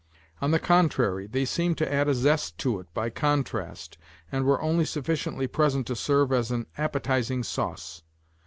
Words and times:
On 0.41 0.49
the 0.49 0.57
contrary, 0.57 1.27
they 1.27 1.45
seemed 1.45 1.77
to 1.77 1.93
add 1.93 2.07
a 2.07 2.15
zest 2.15 2.57
to 2.57 2.79
it 2.79 2.91
by 2.91 3.11
contrast, 3.11 3.99
and 4.31 4.45
were 4.45 4.59
only 4.59 4.83
sufficiently 4.83 5.45
present 5.45 5.85
to 5.85 5.95
serve 5.95 6.31
as 6.31 6.49
an 6.49 6.65
appetizing 6.75 7.43
sauce. 7.43 8.01